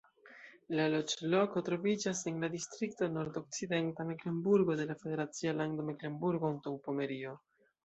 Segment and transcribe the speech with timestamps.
[0.77, 7.39] La loĝloko troviĝas en la distrikto Nordokcidenta Meklenburgo de la federacia lando Meklenburgo-Antaŭpomerio.